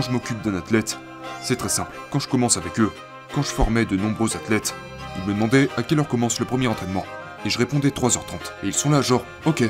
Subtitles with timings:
[0.00, 0.98] quand je m'occupe d'un athlète,
[1.42, 1.94] c'est très simple.
[2.10, 2.90] Quand je commence avec eux,
[3.34, 4.74] quand je formais de nombreux athlètes,
[5.16, 7.04] ils me demandaient à quelle heure commence le premier entraînement.
[7.44, 8.20] Et je répondais 3h30.
[8.62, 9.62] Et ils sont là genre, ok.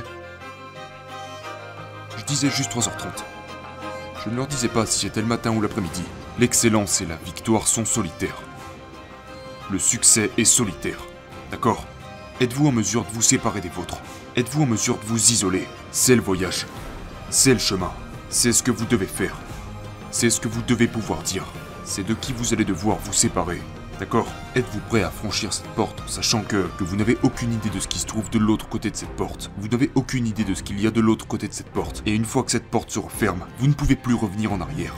[2.17, 3.09] Je disais juste 3h30.
[4.25, 6.05] Je ne leur disais pas si c'était le matin ou l'après-midi.
[6.39, 8.41] L'excellence et la victoire sont solitaires.
[9.69, 11.01] Le succès est solitaire.
[11.51, 11.85] D'accord?
[12.41, 13.99] Êtes-vous en mesure de vous séparer des vôtres?
[14.37, 15.67] Êtes-vous en mesure de vous isoler?
[15.91, 16.67] C'est le voyage.
[17.31, 17.91] C'est le chemin.
[18.29, 19.35] C'est ce que vous devez faire.
[20.13, 21.45] C'est ce que vous devez pouvoir dire.
[21.85, 23.63] C'est de qui vous allez devoir vous séparer.
[24.01, 27.79] D'accord Êtes-vous prêt à franchir cette porte, sachant que, que vous n'avez aucune idée de
[27.79, 29.53] ce qui se trouve de l'autre côté de cette porte?
[29.59, 32.03] Vous n'avez aucune idée de ce qu'il y a de l'autre côté de cette porte.
[32.07, 34.95] Et une fois que cette porte se referme, vous ne pouvez plus revenir en arrière.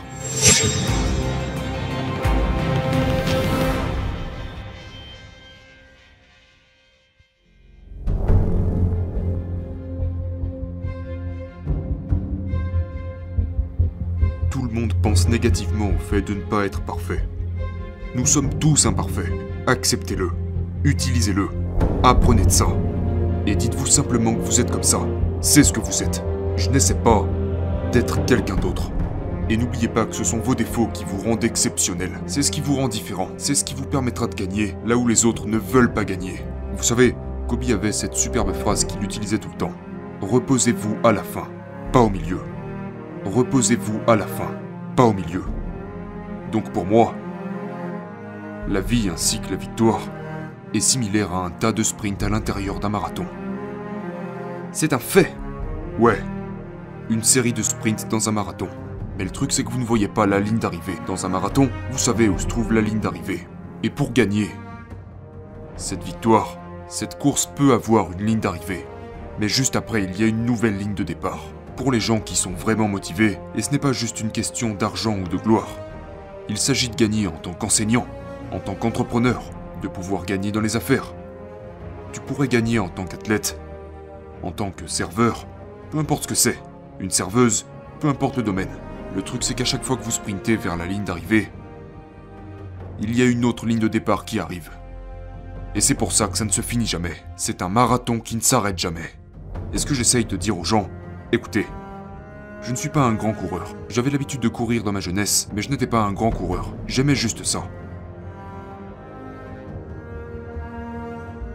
[14.53, 17.25] Tout le monde pense négativement au fait de ne pas être parfait.
[18.14, 19.33] Nous sommes tous imparfaits.
[19.67, 20.28] Acceptez-le.
[20.84, 21.48] Utilisez-le.
[22.03, 22.67] Apprenez de ça.
[23.47, 25.00] Et dites-vous simplement que vous êtes comme ça.
[25.41, 26.22] C'est ce que vous êtes.
[26.56, 27.27] Je n'essaie pas
[27.92, 28.91] d'être quelqu'un d'autre.
[29.48, 32.20] Et n'oubliez pas que ce sont vos défauts qui vous rendent exceptionnel.
[32.27, 33.31] C'est ce qui vous rend différent.
[33.39, 36.42] C'est ce qui vous permettra de gagner là où les autres ne veulent pas gagner.
[36.77, 37.16] Vous savez,
[37.48, 39.72] Kobe avait cette superbe phrase qu'il utilisait tout le temps.
[40.20, 41.48] Reposez-vous à la fin,
[41.91, 42.52] pas au milieu.
[43.25, 44.51] Reposez-vous à la fin,
[44.97, 45.45] pas au milieu.
[46.51, 47.15] Donc pour moi,
[48.69, 50.01] la vie ainsi que la victoire
[50.75, 53.27] est similaire à un tas de sprints à l'intérieur d'un marathon.
[54.73, 55.33] C'est un fait
[56.00, 56.19] Ouais,
[57.11, 58.69] une série de sprints dans un marathon.
[59.19, 60.97] Mais le truc c'est que vous ne voyez pas la ligne d'arrivée.
[61.06, 63.47] Dans un marathon, vous savez où se trouve la ligne d'arrivée.
[63.83, 64.50] Et pour gagner,
[65.77, 68.87] cette victoire, cette course peut avoir une ligne d'arrivée.
[69.39, 71.45] Mais juste après, il y a une nouvelle ligne de départ.
[71.83, 75.19] Pour les gens qui sont vraiment motivés, et ce n'est pas juste une question d'argent
[75.19, 75.66] ou de gloire.
[76.48, 78.06] Il s'agit de gagner en tant qu'enseignant,
[78.53, 79.43] en tant qu'entrepreneur,
[79.82, 81.12] de pouvoir gagner dans les affaires.
[82.12, 83.60] Tu pourrais gagner en tant qu'athlète,
[84.44, 85.44] en tant que serveur,
[85.91, 86.62] peu importe ce que c'est,
[87.00, 87.66] une serveuse,
[87.99, 88.70] peu importe le domaine.
[89.16, 91.50] Le truc c'est qu'à chaque fois que vous sprintez vers la ligne d'arrivée,
[93.00, 94.70] il y a une autre ligne de départ qui arrive.
[95.75, 97.16] Et c'est pour ça que ça ne se finit jamais.
[97.34, 99.10] C'est un marathon qui ne s'arrête jamais.
[99.72, 100.88] Et ce que j'essaye de dire aux gens,
[101.32, 101.66] écoutez,
[102.60, 103.75] je ne suis pas un grand coureur.
[103.88, 106.75] J'avais l'habitude de courir dans ma jeunesse, mais je n'étais pas un grand coureur.
[106.87, 107.65] J'aimais juste ça.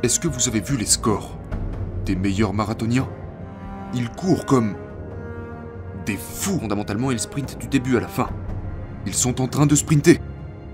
[0.04, 1.38] Est-ce que vous avez vu les scores
[2.06, 3.08] des meilleurs marathoniens?
[3.94, 4.76] Ils courent comme
[6.06, 6.60] des fous.
[6.60, 8.30] Fondamentalement, ils sprintent du début à la fin.
[9.06, 10.20] Ils sont en train de sprinter.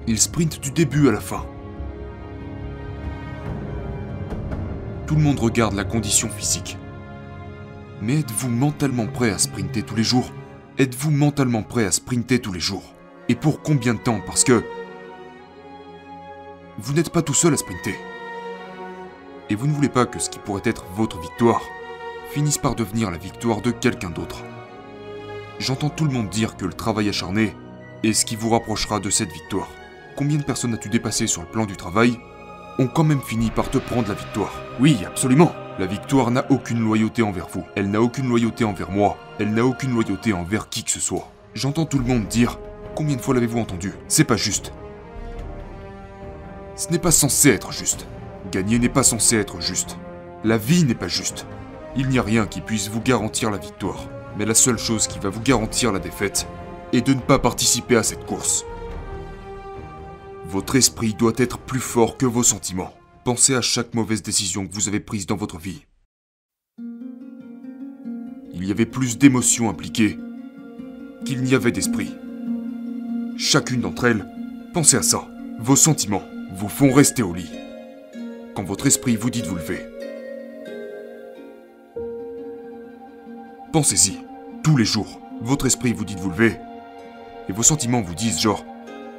[0.07, 1.45] Ils sprintent du début à la fin.
[5.05, 6.77] Tout le monde regarde la condition physique.
[8.03, 10.29] Mais êtes-vous mentalement prêt à sprinter tous les jours?
[10.77, 12.83] Êtes-vous mentalement prêt à sprinter tous les jours?
[13.29, 14.19] Et pour combien de temps?
[14.25, 14.61] Parce que...
[16.79, 17.95] Vous n'êtes pas tout seul à sprinter.
[19.49, 21.61] Et vous ne voulez pas que ce qui pourrait être votre victoire
[22.31, 24.43] finisse par devenir la victoire de quelqu'un d'autre.
[25.59, 27.55] J'entends tout le monde dire que le travail acharné
[28.03, 29.69] est ce qui vous rapprochera de cette victoire.
[30.17, 32.19] Combien de personnes as-tu dépassé sur le plan du travail
[32.79, 34.51] ont quand même fini par te prendre la victoire?
[34.81, 37.63] Oui, absolument La victoire n'a aucune loyauté envers vous.
[37.75, 39.17] Elle n'a aucune loyauté envers moi.
[39.39, 41.31] Elle n'a aucune loyauté envers qui que ce soit.
[41.55, 42.59] J'entends tout le monde dire
[42.95, 43.91] Combien de fois l'avez-vous entendu?
[44.07, 44.71] C'est pas juste.
[46.75, 48.05] Ce n'est pas censé être juste.
[48.51, 49.97] Gagner n'est pas censé être juste.
[50.43, 51.47] La vie n'est pas juste.
[51.95, 54.05] Il n'y a rien qui puisse vous garantir la victoire.
[54.37, 56.47] Mais la seule chose qui va vous garantir la défaite
[56.91, 58.63] est de ne pas participer à cette course.
[60.45, 62.93] Votre esprit doit être plus fort que vos sentiments.
[63.23, 65.85] Pensez à chaque mauvaise décision que vous avez prise dans votre vie.
[68.53, 70.17] Il y avait plus d'émotions impliquées
[71.23, 72.13] qu'il n'y avait d'esprit.
[73.37, 74.25] Chacune d'entre elles,
[74.73, 75.25] pensez à ça.
[75.59, 76.23] Vos sentiments
[76.53, 77.49] vous font rester au lit.
[78.55, 79.79] Quand votre esprit vous dit de vous lever.
[83.71, 84.17] Pensez-y,
[84.65, 86.57] tous les jours, votre esprit vous dit de vous lever.
[87.47, 88.65] Et vos sentiments vous disent genre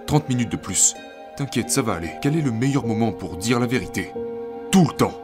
[0.07, 0.95] 30 minutes de plus.
[1.37, 2.13] T'inquiète, ça va aller.
[2.23, 4.13] Quel est le meilleur moment pour dire la vérité?
[4.71, 5.21] Tout le temps.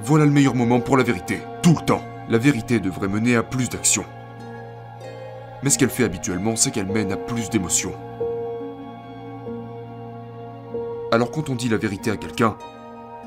[0.00, 1.38] Voilà le meilleur moment pour la vérité.
[1.62, 2.02] Tout le temps.
[2.28, 4.04] La vérité devrait mener à plus d'action.
[5.62, 7.94] Mais ce qu'elle fait habituellement, c'est qu'elle mène à plus d'émotions.
[11.12, 12.56] Alors quand on dit la vérité à quelqu'un,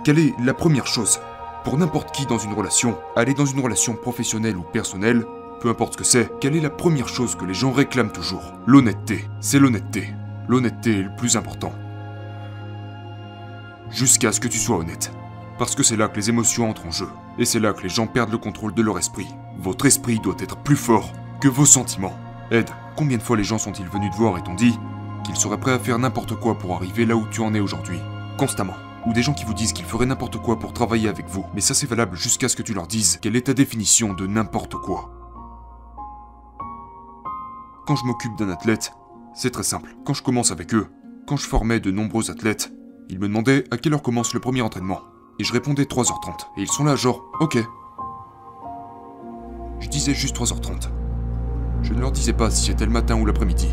[0.03, 1.21] quelle est la première chose?
[1.63, 5.23] Pour n'importe qui dans une relation, aller dans une relation professionnelle ou personnelle,
[5.61, 8.44] peu importe ce que c'est, quelle est la première chose que les gens réclament toujours?
[8.67, 9.23] L'honnêteté.
[9.39, 10.09] C'est l'honnêteté.
[10.50, 11.71] L'honnêteté est le plus important.
[13.93, 15.11] Jusqu'à ce que tu sois honnête.
[15.59, 17.07] Parce que c'est là que les émotions entrent en jeu.
[17.37, 19.27] Et c'est là que les gens perdent le contrôle de leur esprit.
[19.59, 22.17] Votre esprit doit être plus fort que vos sentiments.
[22.49, 24.75] Ed, combien de fois les gens sont-ils venus te voir et t'ont dit
[25.23, 27.99] qu'ils seraient prêts à faire n'importe quoi pour arriver là où tu en es aujourd'hui?
[28.39, 28.73] Constamment.
[29.05, 31.45] Ou des gens qui vous disent qu'ils feraient n'importe quoi pour travailler avec vous.
[31.53, 34.25] Mais ça c'est valable jusqu'à ce que tu leur dises quelle est ta définition de
[34.25, 35.11] n'importe quoi.
[37.85, 38.91] Quand je m'occupe d'un athlète,
[39.35, 39.95] c'est très simple.
[40.03, 40.87] Quand je commence avec eux,
[41.27, 42.72] quand je formais de nombreux athlètes,
[43.09, 45.01] ils me demandaient à quelle heure commence le premier entraînement.
[45.39, 46.47] Et je répondais 3h30.
[46.57, 47.57] Et ils sont là genre, ok.
[49.79, 50.89] Je disais juste 3h30.
[51.81, 53.67] Je ne leur disais pas si c'était le matin ou l'après-midi.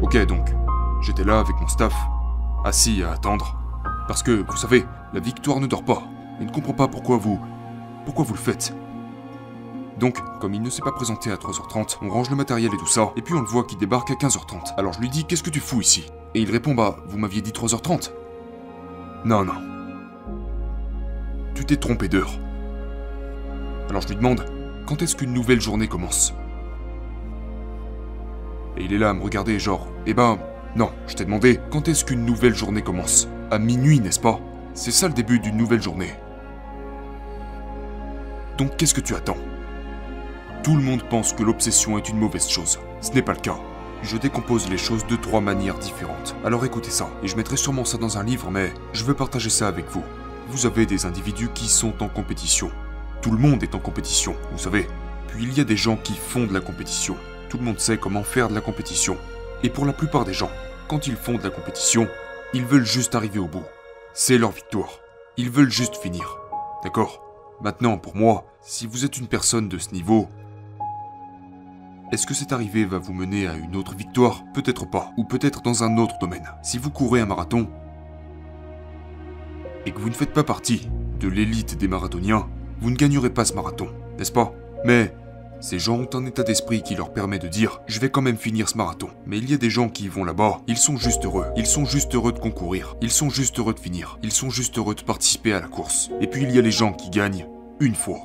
[0.00, 0.48] Ok donc,
[1.00, 1.94] j'étais là avec mon staff,
[2.64, 3.56] assis à attendre.
[4.08, 6.02] Parce que, vous savez, la victoire ne dort pas.
[6.40, 7.38] Et ne comprend pas pourquoi vous...
[8.04, 8.74] Pourquoi vous le faites.
[10.00, 12.86] Donc, comme il ne s'est pas présenté à 3h30, on range le matériel et tout
[12.86, 14.74] ça, et puis on le voit qui débarque à 15h30.
[14.76, 16.10] Alors je lui dis Qu'est-ce que tu fous ici?
[16.34, 18.10] Et il répond Bah, vous m'aviez dit 3h30.
[19.24, 19.54] Non, non.
[21.54, 22.32] Tu t'es trompé d'heure.
[23.88, 24.44] Alors je lui demande
[24.86, 26.34] Quand est-ce qu'une nouvelle journée commence?
[28.76, 30.38] Et il est là à me regarder, genre Eh ben,
[30.74, 33.28] non, je t'ai demandé Quand est-ce qu'une nouvelle journée commence?
[33.50, 34.40] À minuit, n'est-ce pas?
[34.74, 36.14] C'est ça le début d'une nouvelle journée.
[38.58, 39.36] Donc qu'est-ce que tu attends?
[40.62, 42.78] Tout le monde pense que l'obsession est une mauvaise chose.
[43.00, 43.58] Ce n'est pas le cas.
[44.02, 46.34] Je décompose les choses de trois manières différentes.
[46.44, 49.48] Alors écoutez ça, et je mettrai sûrement ça dans un livre, mais je veux partager
[49.48, 50.02] ça avec vous.
[50.48, 52.72] Vous avez des individus qui sont en compétition.
[53.20, 54.88] Tout le monde est en compétition, vous savez.
[55.28, 57.16] Puis il y a des gens qui font de la compétition.
[57.48, 59.16] Tout le monde sait comment faire de la compétition.
[59.62, 60.50] Et pour la plupart des gens,
[60.88, 62.08] quand ils font de la compétition,
[62.54, 63.64] ils veulent juste arriver au bout.
[64.14, 64.98] C'est leur victoire.
[65.36, 66.38] Ils veulent juste finir.
[66.82, 67.22] D'accord?
[67.60, 70.28] Maintenant, pour moi, si vous êtes une personne de ce niveau,
[72.12, 74.44] est-ce que cette arrivée va vous mener à une autre victoire?
[74.52, 76.46] Peut-être pas, ou peut-être dans un autre domaine.
[76.62, 77.68] Si vous courez un marathon,
[79.86, 82.48] et que vous ne faites pas partie de l'élite des marathoniens,
[82.82, 83.88] vous ne gagnerez pas ce marathon,
[84.18, 84.52] n'est-ce pas?
[84.84, 85.14] Mais
[85.60, 88.36] ces gens ont un état d'esprit qui leur permet de dire je vais quand même
[88.36, 89.08] finir ce marathon.
[89.24, 91.46] Mais il y a des gens qui vont là-bas, ils sont juste heureux.
[91.56, 92.94] Ils sont juste heureux de concourir.
[93.00, 94.18] Ils sont juste heureux de finir.
[94.22, 96.10] Ils sont juste heureux de participer à la course.
[96.20, 97.46] Et puis il y a les gens qui gagnent
[97.80, 98.20] une fois.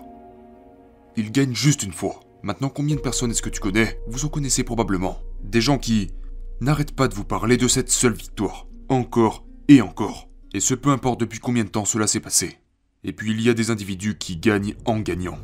[1.16, 2.20] Ils gagnent juste une fois.
[2.44, 4.00] Maintenant, combien de personnes est-ce que tu connais?
[4.08, 5.18] Vous en connaissez probablement.
[5.44, 6.12] Des gens qui
[6.62, 8.68] n'arrêtent pas de vous parler de cette seule victoire.
[8.90, 10.30] Encore et encore.
[10.54, 12.58] Et ce peu importe depuis combien de temps cela s'est passé.
[13.04, 15.38] Et puis il y a des individus qui gagnent en gagnant.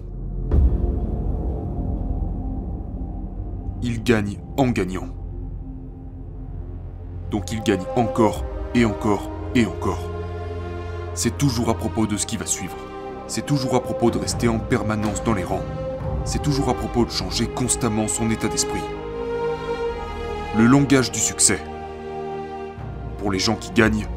[3.81, 5.09] Ils gagnent en gagnant.
[7.31, 10.09] Donc ils gagnent encore et encore et encore.
[11.15, 12.77] C'est toujours à propos de ce qui va suivre.
[13.27, 15.65] C'est toujours à propos de rester en permanence dans les rangs
[16.25, 18.81] c'est toujours à propos de changer constamment son état d'esprit.
[20.57, 21.59] Le langage du succès,
[23.17, 24.07] pour les gens qui gagnent,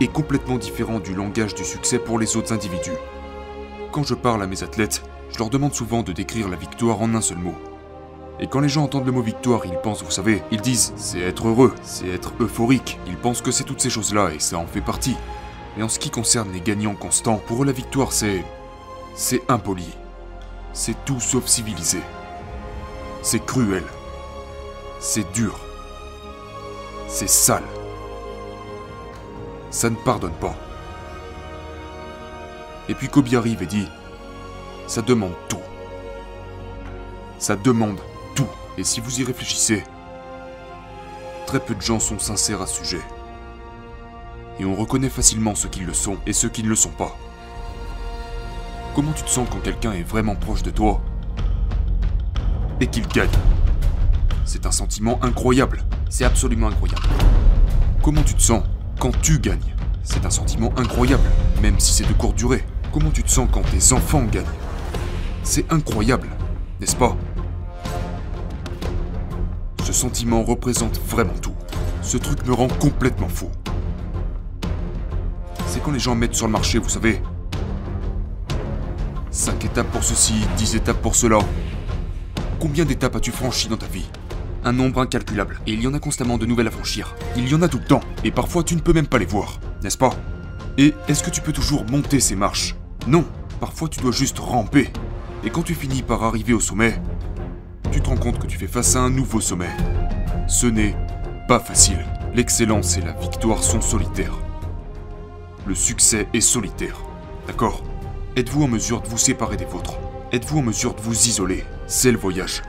[0.00, 2.98] est complètement différent du langage du succès pour les autres individus.
[3.92, 7.14] Quand je parle à mes athlètes, je leur demande souvent de décrire la victoire en
[7.14, 7.54] un seul mot.
[8.40, 11.20] Et quand les gens entendent le mot victoire, ils pensent, vous savez, ils disent c'est
[11.20, 12.98] être heureux, c'est être euphorique.
[13.06, 15.16] Ils pensent que c'est toutes ces choses-là et ça en fait partie.
[15.76, 18.44] Mais en ce qui concerne les gagnants constants, pour eux la victoire c'est.
[19.14, 19.86] c'est impoli
[20.74, 22.00] c'est tout sauf civilisé.
[23.22, 23.84] C'est cruel.
[25.00, 25.58] C'est dur.
[27.08, 27.64] C'est sale.
[29.70, 30.54] Ça ne pardonne pas.
[32.88, 33.88] Et puis Kobe arrive et dit,
[34.86, 35.62] ça demande tout.
[37.38, 37.98] Ça demande
[38.34, 38.48] tout.
[38.76, 39.84] Et si vous y réfléchissez,
[41.46, 43.02] très peu de gens sont sincères à ce sujet.
[44.58, 47.16] Et on reconnaît facilement ceux qui le sont et ceux qui ne le sont pas.
[48.94, 51.02] Comment tu te sens quand quelqu'un est vraiment proche de toi
[52.80, 53.28] et qu'il gagne
[54.44, 55.82] C'est un sentiment incroyable.
[56.08, 57.02] C'est absolument incroyable.
[58.04, 58.62] Comment tu te sens
[59.00, 59.74] quand tu gagnes
[60.04, 61.24] C'est un sentiment incroyable,
[61.60, 62.64] même si c'est de courte durée.
[62.92, 64.44] Comment tu te sens quand tes enfants gagnent
[65.42, 66.28] C'est incroyable,
[66.80, 67.16] n'est-ce pas
[69.82, 71.56] Ce sentiment représente vraiment tout.
[72.00, 73.50] Ce truc me rend complètement fou.
[75.66, 77.20] C'est quand les gens mettent sur le marché, vous savez,
[79.34, 81.40] 5 étapes pour ceci, 10 étapes pour cela.
[82.60, 84.08] Combien d'étapes as-tu franchi dans ta vie?
[84.62, 87.16] Un nombre incalculable, et il y en a constamment de nouvelles à franchir.
[87.36, 89.26] Il y en a tout le temps, et parfois tu ne peux même pas les
[89.26, 90.14] voir, n'est-ce pas?
[90.78, 92.76] Et est-ce que tu peux toujours monter ces marches?
[93.08, 93.24] Non,
[93.58, 94.92] parfois tu dois juste ramper.
[95.42, 97.02] Et quand tu finis par arriver au sommet,
[97.90, 99.70] tu te rends compte que tu fais face à un nouveau sommet.
[100.46, 100.94] Ce n'est
[101.48, 102.06] pas facile.
[102.36, 104.38] L'excellence et la victoire sont solitaires.
[105.66, 107.00] Le succès est solitaire.
[107.48, 107.82] D'accord?
[108.36, 109.94] Êtes-vous en mesure de vous séparer des vôtres?
[110.32, 111.64] Êtes-vous en mesure de vous isoler?
[111.86, 112.62] C'est le voyage.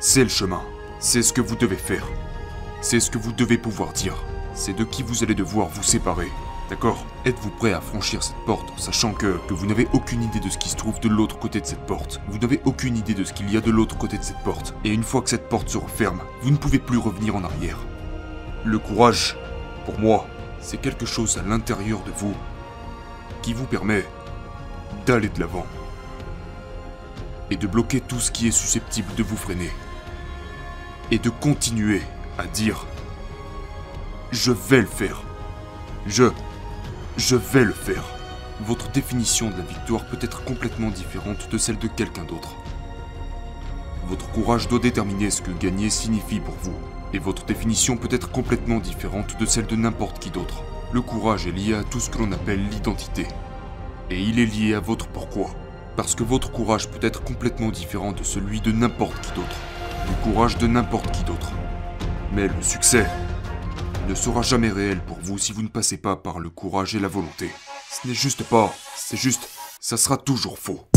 [0.00, 0.60] C'est le chemin.
[1.00, 2.06] C'est ce que vous devez faire.
[2.82, 4.22] C'est ce que vous devez pouvoir dire.
[4.52, 6.28] C'est de qui vous allez devoir vous séparer.
[6.68, 7.06] D'accord?
[7.24, 10.58] Êtes-vous prêt à franchir cette porte sachant que, que vous n'avez aucune idée de ce
[10.58, 12.20] qui se trouve de l'autre côté de cette porte?
[12.28, 14.74] Vous n'avez aucune idée de ce qu'il y a de l'autre côté de cette porte.
[14.84, 17.78] Et une fois que cette porte se referme, vous ne pouvez plus revenir en arrière.
[18.62, 19.38] Le courage,
[19.86, 20.26] pour moi,
[20.60, 22.34] c'est quelque chose à l'intérieur de vous
[23.40, 24.04] qui vous permet
[25.08, 25.64] d'aller de l'avant
[27.50, 29.70] et de bloquer tout ce qui est susceptible de vous freiner
[31.10, 32.02] et de continuer
[32.36, 32.86] à dire
[34.30, 35.22] je vais le faire.
[36.06, 36.24] Je
[37.16, 38.04] je vais le faire.
[38.60, 42.54] Votre définition de la victoire peut être complètement différente de celle de quelqu'un d'autre.
[44.08, 46.76] Votre courage doit déterminer ce que gagner signifie pour vous,
[47.14, 50.62] et votre définition peut être complètement différente de celle de n'importe qui d'autre.
[50.92, 53.26] Le courage est lié à tout ce que l'on appelle l'identité,
[54.10, 55.50] et il est lié à votre pourquoi,
[55.96, 59.56] parce que votre courage peut être complètement différent de celui de n'importe qui d'autre,
[60.06, 61.52] le courage de n'importe qui d'autre.
[62.32, 63.06] Mais le succès
[64.08, 67.00] ne sera jamais réel pour vous si vous ne passez pas par le courage et
[67.00, 67.50] la volonté.
[67.90, 69.48] Ce n'est juste pas, c'est juste,
[69.80, 70.88] ça sera toujours faux.